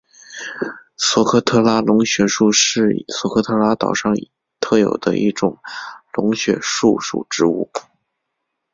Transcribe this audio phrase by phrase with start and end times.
[0.97, 4.15] 索科特拉龙血树是索科特拉岛上
[4.59, 5.59] 特有的一种
[6.15, 7.69] 龙血树属植物。